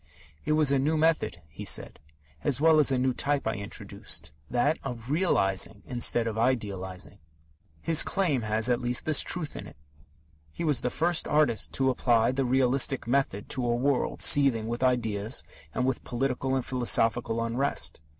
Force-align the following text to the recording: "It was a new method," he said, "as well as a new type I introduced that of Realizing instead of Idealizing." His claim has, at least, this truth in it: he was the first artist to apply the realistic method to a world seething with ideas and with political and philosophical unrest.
"It 0.45 0.53
was 0.53 0.71
a 0.71 0.79
new 0.79 0.97
method," 0.97 1.43
he 1.47 1.63
said, 1.63 1.99
"as 2.43 2.59
well 2.59 2.79
as 2.79 2.91
a 2.91 2.97
new 2.97 3.13
type 3.13 3.45
I 3.45 3.53
introduced 3.53 4.31
that 4.49 4.79
of 4.83 5.11
Realizing 5.11 5.83
instead 5.85 6.25
of 6.25 6.39
Idealizing." 6.39 7.19
His 7.83 8.01
claim 8.01 8.41
has, 8.41 8.67
at 8.67 8.81
least, 8.81 9.05
this 9.05 9.21
truth 9.21 9.55
in 9.55 9.67
it: 9.67 9.77
he 10.51 10.63
was 10.63 10.81
the 10.81 10.89
first 10.89 11.27
artist 11.27 11.71
to 11.73 11.91
apply 11.91 12.31
the 12.31 12.45
realistic 12.45 13.05
method 13.05 13.47
to 13.49 13.63
a 13.63 13.75
world 13.75 14.23
seething 14.23 14.67
with 14.67 14.81
ideas 14.81 15.43
and 15.71 15.85
with 15.85 16.03
political 16.03 16.55
and 16.55 16.65
philosophical 16.65 17.39
unrest. 17.45 18.01